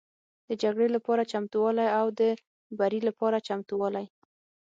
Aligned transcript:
د 0.47 0.49
جګړې 0.63 0.87
لپاره 0.95 1.29
چمتووالی 1.31 1.87
او 1.99 2.05
د 2.19 2.21
بري 2.79 2.99
لپاره 3.07 3.37
چمتووالی 3.47 4.05